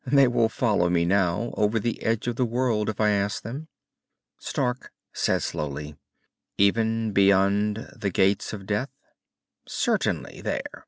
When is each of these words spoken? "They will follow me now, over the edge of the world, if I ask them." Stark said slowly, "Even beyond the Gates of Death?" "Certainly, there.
"They 0.07 0.27
will 0.27 0.49
follow 0.49 0.89
me 0.89 1.05
now, 1.05 1.53
over 1.55 1.79
the 1.79 2.01
edge 2.01 2.25
of 2.25 2.35
the 2.35 2.43
world, 2.43 2.89
if 2.89 2.99
I 2.99 3.11
ask 3.11 3.43
them." 3.43 3.67
Stark 4.39 4.91
said 5.13 5.43
slowly, 5.43 5.95
"Even 6.57 7.11
beyond 7.11 7.87
the 7.95 8.09
Gates 8.09 8.51
of 8.51 8.65
Death?" 8.65 8.89
"Certainly, 9.67 10.41
there. 10.41 10.63